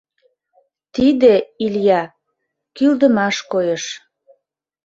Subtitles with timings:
[0.93, 1.33] Тиде,
[1.65, 2.01] Иля,
[2.75, 3.83] кӱлдымаш койыш...